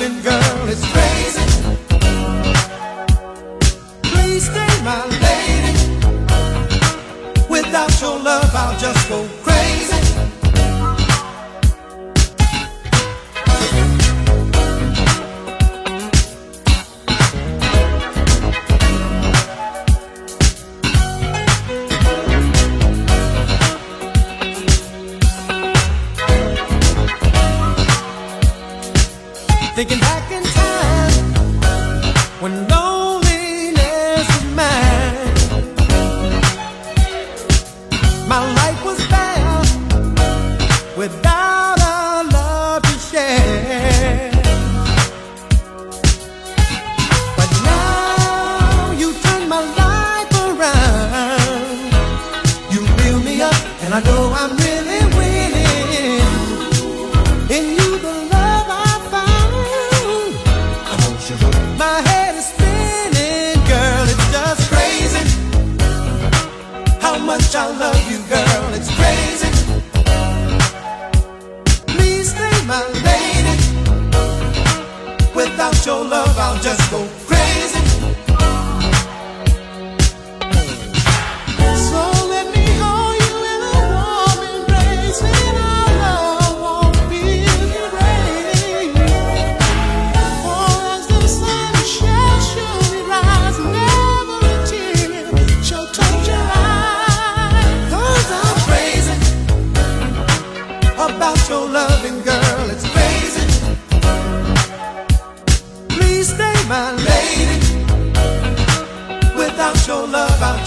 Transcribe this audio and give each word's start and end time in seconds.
something 0.00 0.22
good. 0.22 0.49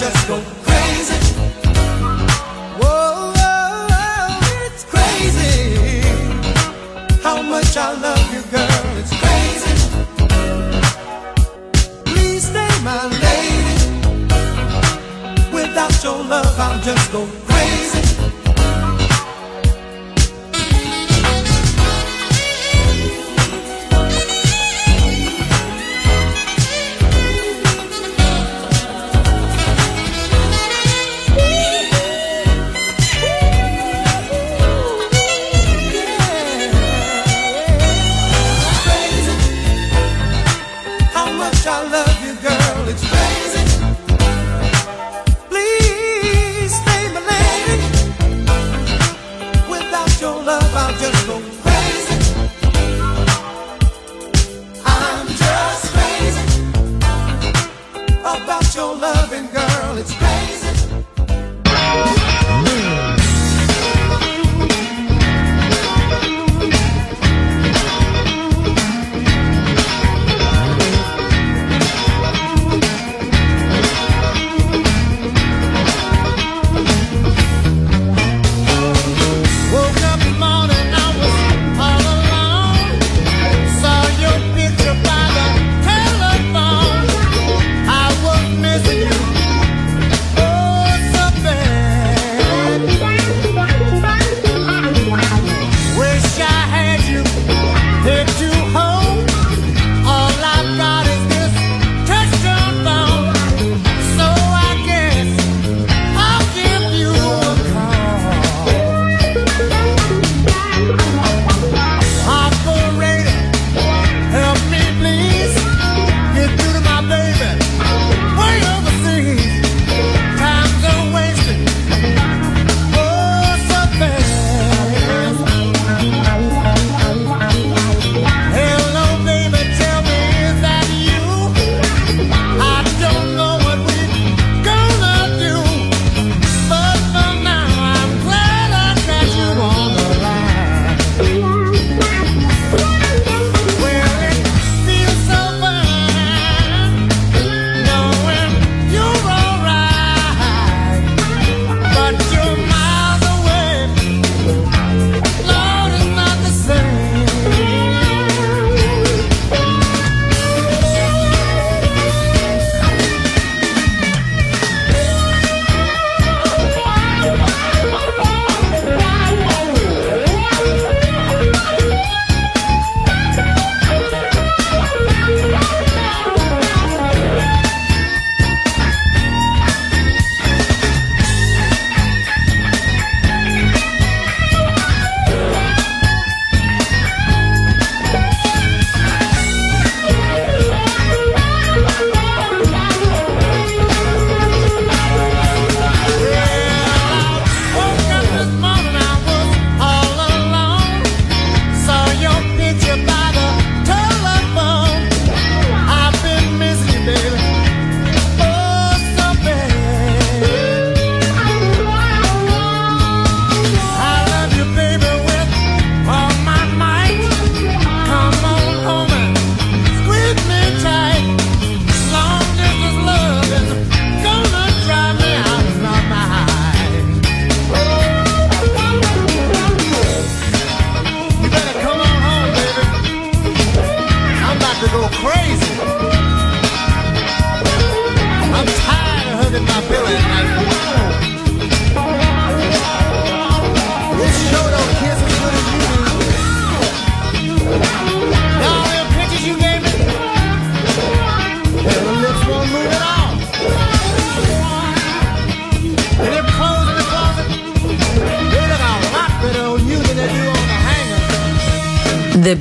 just 0.04 0.28
go 0.28 0.38
crazy. 0.66 1.20
Whoa, 2.80 3.32
it's 4.66 4.84
crazy 4.84 6.02
how 7.24 7.42
much 7.42 7.78
I 7.78 7.94
love 8.06 8.26
you, 8.36 8.44
girl. 8.52 8.86
It's 9.00 9.14
crazy. 9.24 9.74
Please 12.04 12.44
stay 12.50 12.74
my 12.84 13.04
lady. 13.26 13.78
Without 15.54 15.96
your 16.04 16.22
love, 16.34 16.60
I'll 16.60 16.82
just 16.82 17.10
go 17.14 17.26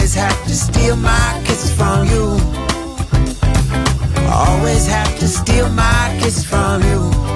Always 0.00 0.14
have 0.14 0.44
to 0.44 0.54
steal 0.54 0.96
my 0.96 1.42
kisses 1.44 1.72
from 1.76 2.08
you. 2.08 2.38
Always 4.32 4.86
have 4.86 5.18
to 5.18 5.28
steal 5.28 5.68
my 5.68 6.18
kisses 6.18 6.44
from 6.44 6.82
you 6.84 7.30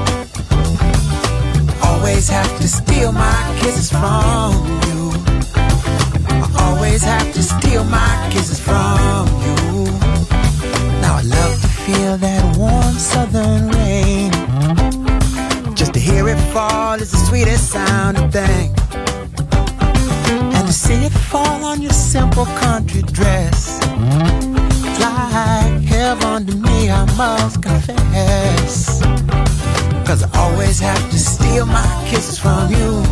always 1.83 2.29
have 2.29 2.59
to 2.59 2.69
steal 2.69 3.13
my 3.13 3.59
kisses 3.61 3.91
from 3.91 4.53
you. 4.87 5.13
I 5.57 6.49
always 6.61 7.03
have 7.03 7.33
to 7.35 7.43
steal 7.43 7.85
my 7.85 8.29
kisses 8.33 8.61
from 8.61 9.27
you. 9.45 9.85
Now 11.03 11.17
I 11.17 11.23
love 11.23 11.61
to 11.61 11.69
feel 11.87 12.17
that 12.17 12.57
warm 12.57 12.95
southern 12.95 13.69
rain. 13.73 14.33
Just 15.75 15.93
to 15.95 16.01
hear 16.01 16.29
it 16.29 16.39
fall 16.53 16.95
is 16.95 17.11
the 17.11 17.19
sweetest 17.19 17.71
sounding 17.71 18.31
thing. 18.31 18.71
And 18.71 18.77
to 18.77 18.84
see 20.75 21.05
it 21.05 21.13
fall 21.13 21.65
on 21.65 21.81
your 21.81 21.93
simple 21.93 22.47
country 22.47 23.03
dress. 23.03 23.79
Like 24.99 25.83
heaven 25.85 26.47
to 26.47 26.57
me, 26.57 26.91
I 26.91 27.05
must 27.17 27.63
confess. 27.63 29.01
Cause 30.05 30.25
I 30.25 30.29
always 30.35 30.81
have 30.81 31.11
to 31.11 31.19
steal 31.19 31.65
my 31.67 31.87
kisses 32.09 32.39
from 32.41 32.73
you. 32.73 33.03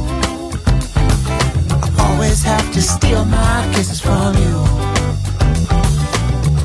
I 1.85 1.89
always 2.01 2.43
have 2.43 2.73
to 2.73 2.83
steal 2.83 3.25
my 3.27 3.71
kisses 3.75 4.01
from 4.01 4.35
you. 4.45 4.57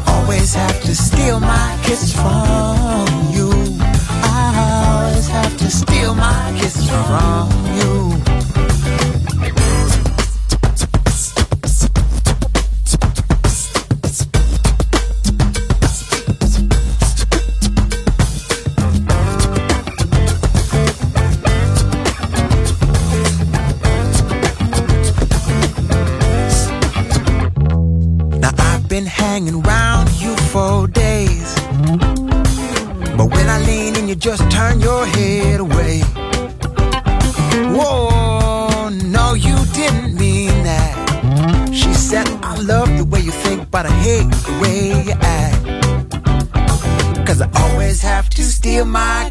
Always 0.08 0.56
have 0.56 0.82
to 0.82 0.96
steal 0.96 1.40
my 1.40 1.80
kisses 1.84 2.14
from 2.14 3.08
you. 3.36 3.52
I 4.24 5.06
always 5.06 5.28
have 5.28 5.58
to 5.58 5.70
steal 5.70 6.16
my 6.16 6.56
kisses 6.60 6.90
from 6.90 7.50
you. 7.78 8.27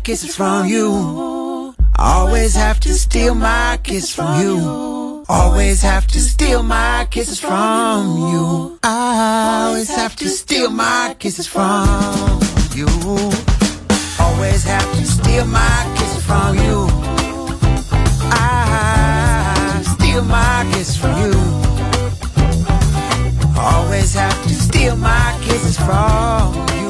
Kisses 0.07 0.37
from 0.37 0.69
you. 0.69 1.75
Always 1.99 2.55
have 2.55 2.79
to 2.79 2.95
steal 2.95 3.35
my 3.35 3.77
kisses 3.83 4.15
from 4.15 4.41
you. 4.41 5.25
Always 5.29 5.83
have 5.83 6.07
to 6.07 6.21
steal 6.21 6.63
my 6.63 7.09
kisses 7.11 7.41
from 7.41 8.17
you. 8.31 8.79
I 8.85 9.65
always 9.67 9.89
have 9.89 10.15
to 10.23 10.29
steal 10.29 10.71
my 10.71 11.17
kisses 11.19 11.49
from 11.49 12.41
you. 12.77 12.87
Always 14.21 14.63
have 14.63 14.89
to 14.97 15.05
steal 15.05 15.45
my 15.45 15.77
kisses 15.97 16.25
from 16.25 16.55
you. 16.65 16.87
I 18.31 19.83
steal 19.93 20.23
my 20.23 20.71
kisses 20.73 20.97
from 21.03 21.17
you. 21.25 21.35
Always 23.59 24.15
have 24.15 24.41
to 24.45 24.55
steal 24.55 24.95
my 24.95 25.37
kisses 25.43 25.77
from 25.77 26.55
you. 26.79 26.86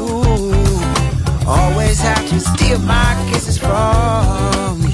Always 1.49 2.01
have 2.01 2.29
to 2.29 2.41
steal 2.41 2.81
my 2.81 3.29
kisses 3.31 3.57
from 3.57 4.86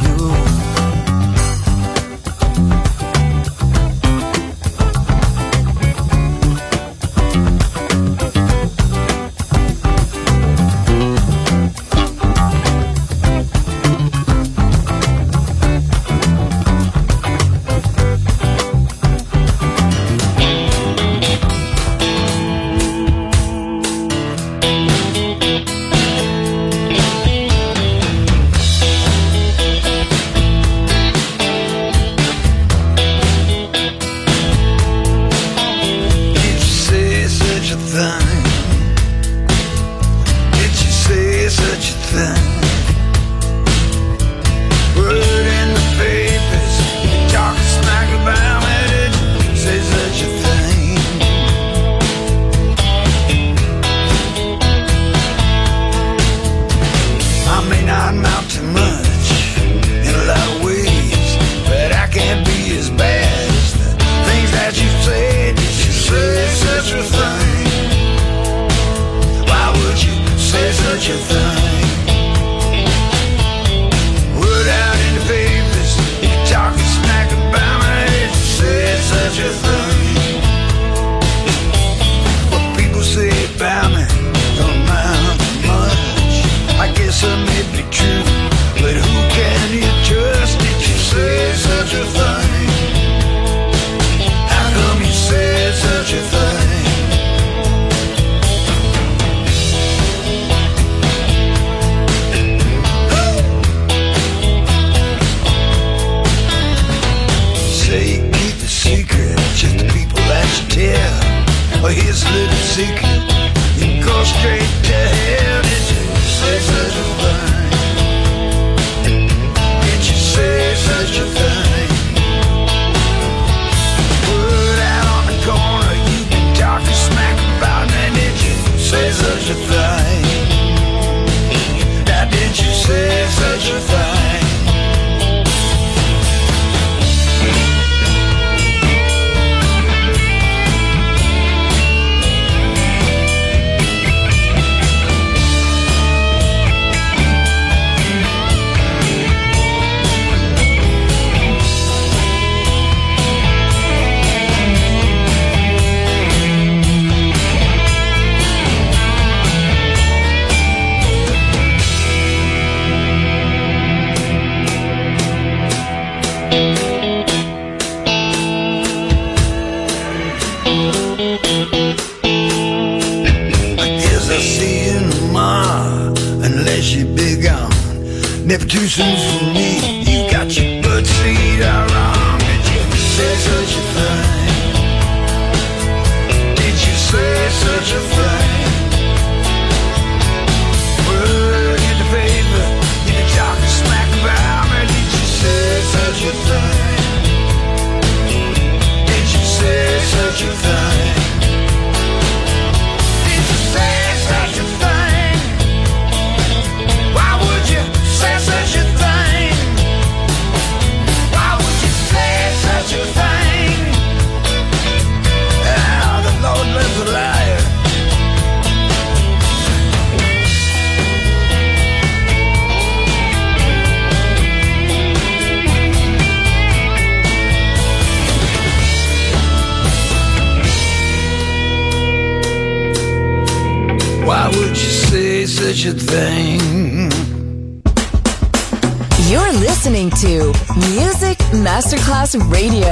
Radio, 242.34 242.91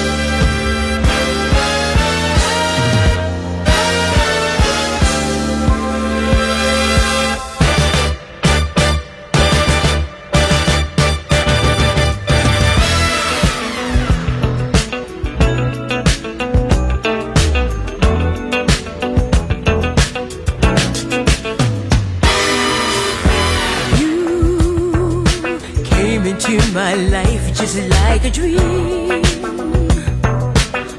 My 26.91 26.97
life 27.09 27.53
just 27.53 27.77
like 27.89 28.25
a 28.25 28.29
dream. 28.29 29.23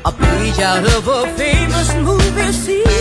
A 0.05 0.12
page 0.12 0.59
out 0.61 0.84
of 0.97 1.07
a 1.07 1.26
famous 1.36 1.95
movie 1.97 2.53
scene. 2.53 2.91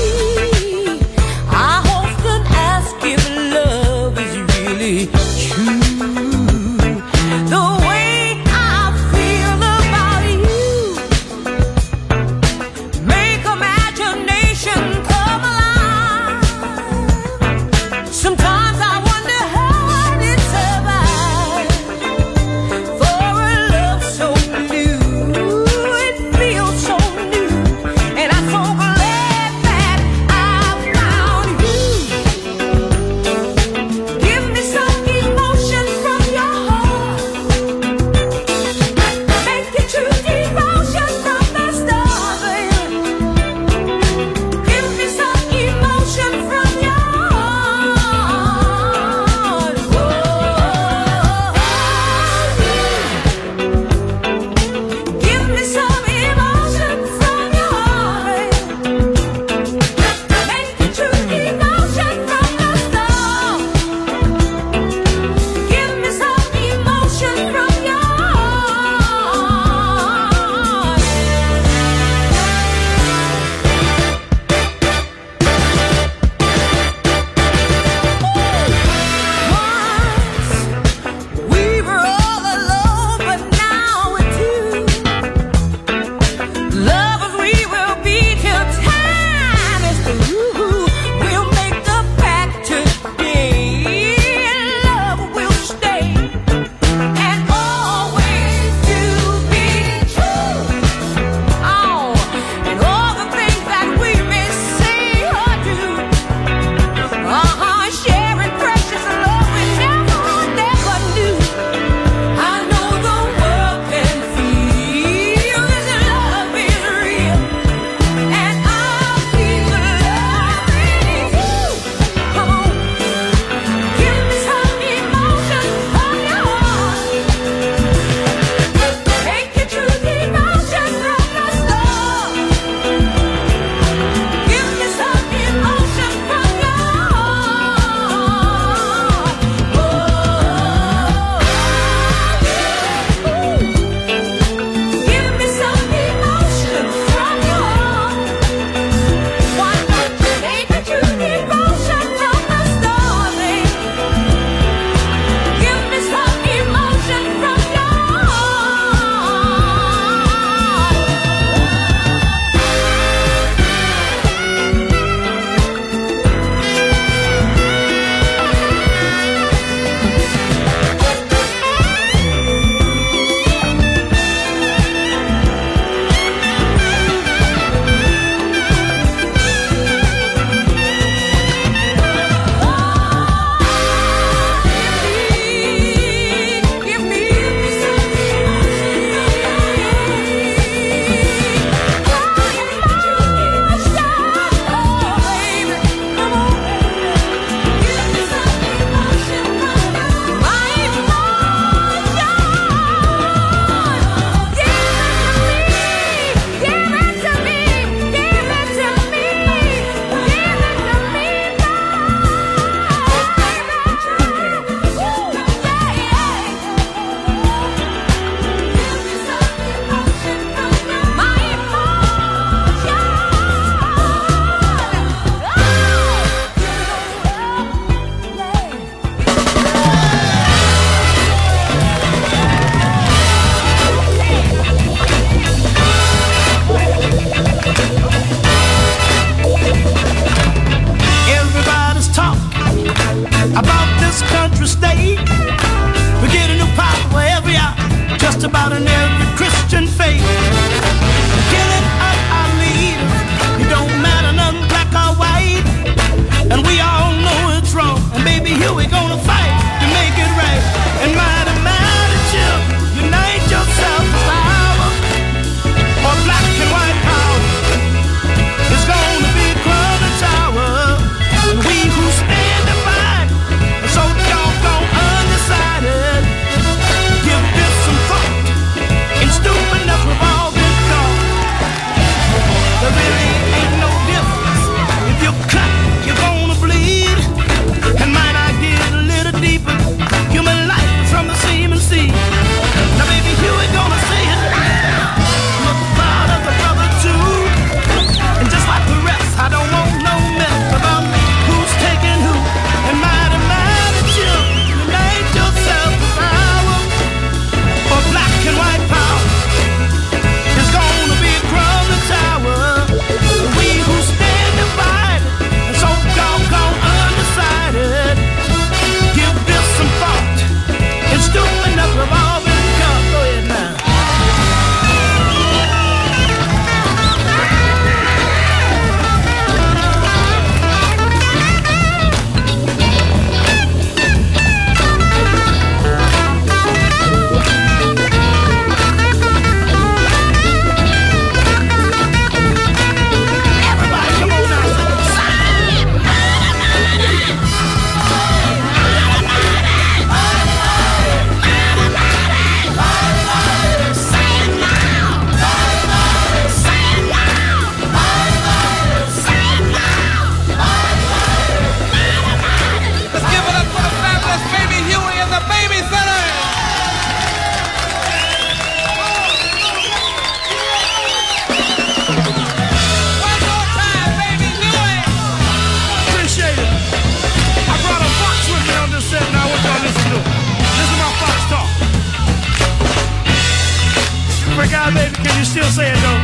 Still 385.52 385.68
say 385.68 385.92
it 385.92 386.00
though, 386.00 386.22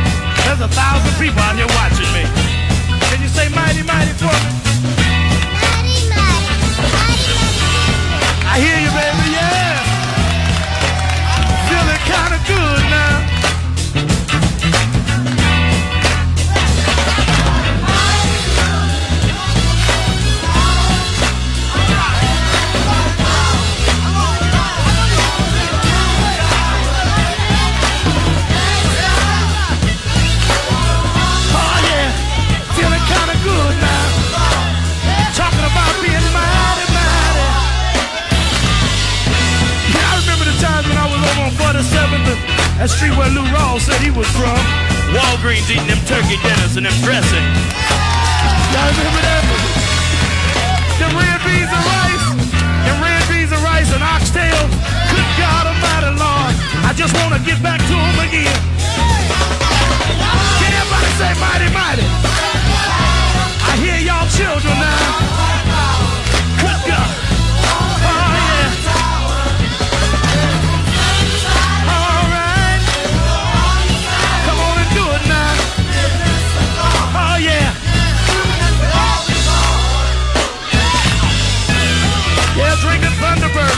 there's 0.48 0.60
a 0.60 0.68
thousand 0.72 1.12
people 1.20 1.38
out 1.40 1.54
here 1.54 1.68
watching 1.76 2.08
me. 2.16 2.24
Can 3.12 3.20
you 3.20 3.28
say 3.28 3.48
mighty, 3.52 3.82
mighty 3.82 4.12
for 4.16 4.32
me? 4.32 4.50
Mighty, 5.52 6.08
mighty, 6.08 6.54
mighty, 6.96 7.32
mighty. 7.36 8.48
I 8.48 8.56
hear 8.56 8.78
you, 8.80 8.90
baby, 8.96 9.17
that 42.88 42.96
street 42.96 43.12
where 43.16 43.28
Lou 43.28 43.44
Rawls 43.52 43.84
said 43.84 44.00
he 44.00 44.10
was 44.10 44.26
from. 44.32 44.56
Walgreens 45.12 45.68
eating 45.68 45.88
them 45.88 46.00
turkey 46.08 46.40
dinners 46.40 46.76
and 46.76 46.88
them 46.88 46.96
dressing. 47.04 47.44
Y'all 48.72 48.88
remember 48.88 49.22
that? 49.28 49.44
Them 50.96 51.12
red 51.12 51.38
beans 51.44 51.68
and 51.68 51.84
rice, 51.84 52.26
them 52.88 52.98
red 53.04 53.22
beans 53.28 53.52
and 53.52 53.62
rice 53.62 53.90
and 53.92 54.02
oxtail. 54.02 54.64
Good 55.12 55.28
God 55.36 55.64
Almighty, 55.68 56.12
Lord, 56.16 56.54
I 56.84 56.92
just 56.96 57.12
wanna 57.20 57.38
get 57.44 57.60
back 57.62 57.80
to 57.80 57.94
'em 57.94 58.18
again. 58.24 58.56
Can 60.58 60.72
everybody 60.72 61.10
say 61.20 61.32
mighty, 61.40 61.68
mighty? 61.72 62.06
I 63.68 63.72
hear 63.84 63.98
y'all 64.00 64.28
children 64.32 64.76
now. 64.80 65.47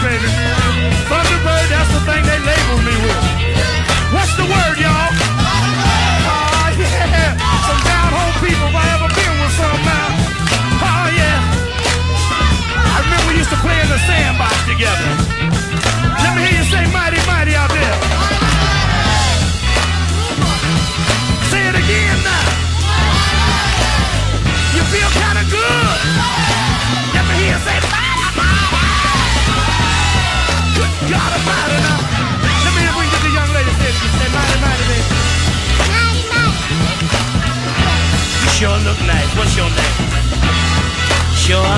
Baby. 0.01 0.29
Thunderbird, 1.13 1.67
that's 1.69 1.93
the 1.93 2.01
thing 2.09 2.23
they 2.25 2.41
labeled 2.41 2.85
me 2.89 2.97
with. 3.05 3.21
What's 4.17 4.35
the 4.37 4.49
word, 4.49 4.77
y'all? 4.81 5.13
Oh, 6.25 6.67
yeah. 6.81 7.37
Some 7.69 7.81
people 8.41 8.69
I 8.73 8.87
ever 8.97 9.09
been 9.13 9.35
with. 9.45 9.61
Oh, 9.61 11.07
yeah. 11.13 11.39
I 12.81 12.97
remember 13.05 13.29
we 13.29 13.37
used 13.37 13.53
to 13.53 13.61
play 13.61 13.77
in 13.77 13.89
the 13.89 14.01
sandbox 14.09 14.57
together. 14.65 15.20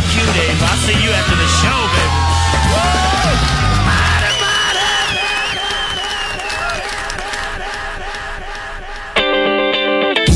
Are 0.03 0.11
cute, 0.11 0.35
Dave. 0.35 0.63
I'll 0.63 0.77
see 0.79 0.99
you 1.05 1.11
after 1.13 1.37
the 1.37 1.47
show, 1.63 1.79
baby. 1.95 2.33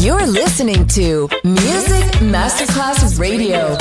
You're 0.04 0.26
listening 0.26 0.86
to 0.88 1.28
Music 1.42 2.04
Masterclass 2.20 3.18
Radio. 3.18 3.76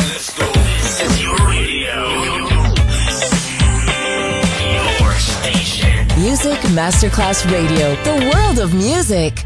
Music 6.18 6.60
Masterclass 6.72 7.46
Radio, 7.52 7.96
the 8.04 8.32
world 8.34 8.58
of 8.60 8.74
music. 8.74 9.46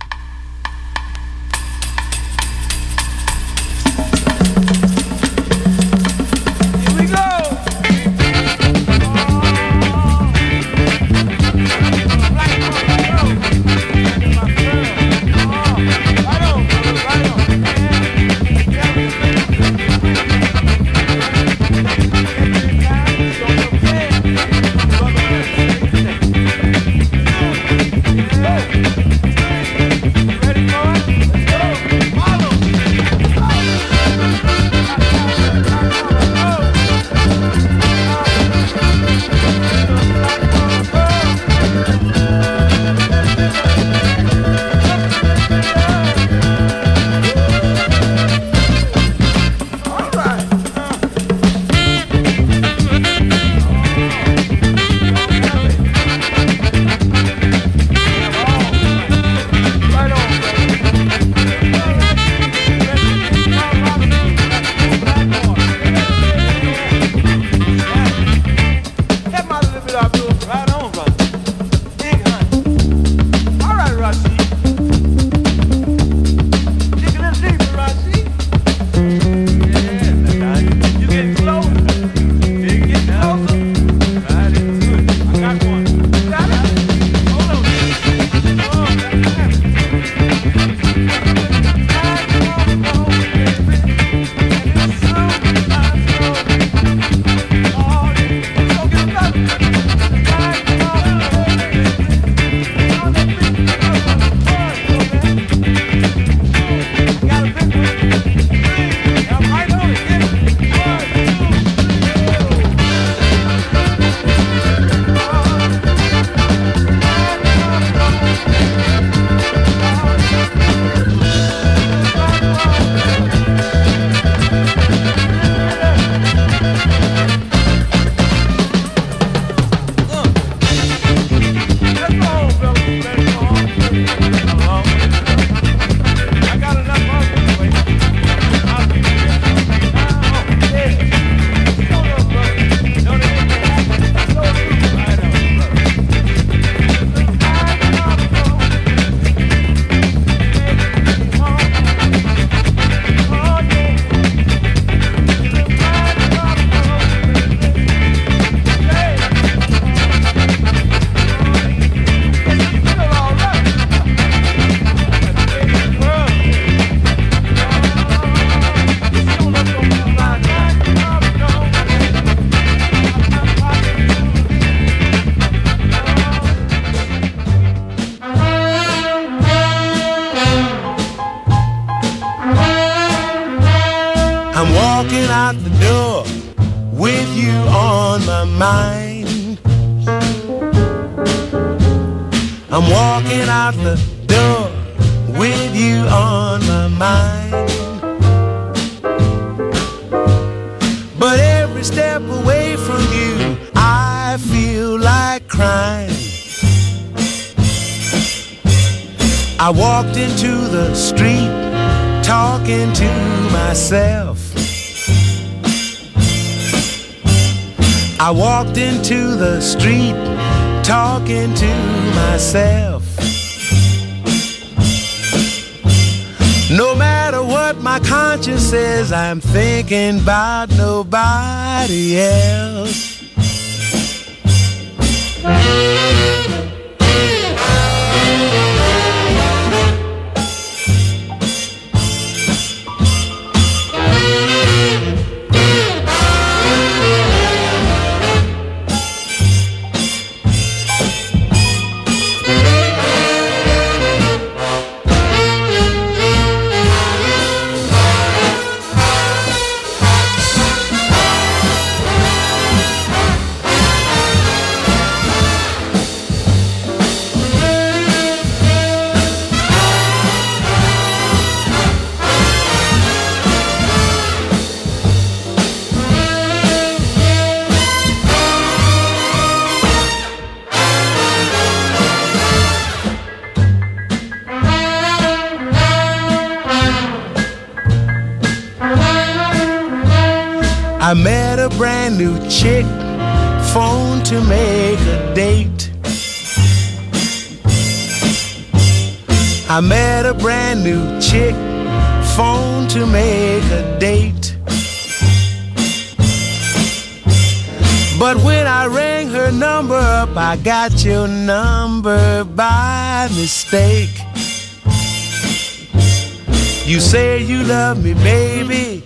Love 317.71 318.03
me, 318.03 318.13
baby, 318.15 319.01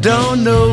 don't 0.00 0.44
know 0.44 0.71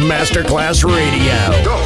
Masterclass 0.00 0.84
Radio. 0.84 1.83